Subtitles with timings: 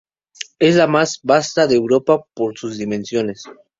[0.57, 3.43] Es la más vasta de Europa por sus dimensiones.